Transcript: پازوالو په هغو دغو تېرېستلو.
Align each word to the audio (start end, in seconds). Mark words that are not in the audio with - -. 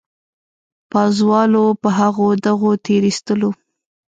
پازوالو 0.91 1.65
په 1.81 1.89
هغو 1.99 2.27
دغو 2.45 2.71
تېرېستلو. 2.85 3.51